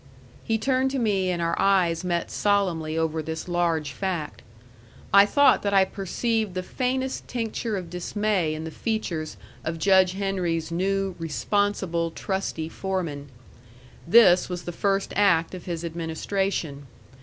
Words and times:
He 0.43 0.57
turned 0.57 0.89
to 0.89 0.97
me, 0.97 1.29
and 1.29 1.39
our 1.43 1.55
eyes 1.59 2.03
met 2.03 2.31
solemnly 2.31 2.97
over 2.97 3.21
this 3.21 3.47
large 3.47 3.91
fact. 3.91 4.41
I 5.13 5.27
thought 5.27 5.61
that 5.61 5.75
I 5.75 5.85
perceived 5.85 6.55
the 6.55 6.63
faintest 6.63 7.27
tincture 7.27 7.77
of 7.77 7.91
dismay 7.91 8.55
in 8.55 8.63
the 8.63 8.71
features 8.71 9.37
of 9.63 9.77
Judge 9.77 10.13
Henry's 10.13 10.71
new, 10.71 11.15
responsible, 11.19 12.09
trusty 12.09 12.67
foreman. 12.67 13.29
This 14.07 14.49
was 14.49 14.63
the 14.63 14.71
first 14.71 15.13
act 15.15 15.53
of 15.53 15.65
his 15.65 15.85
administration. 15.85 16.87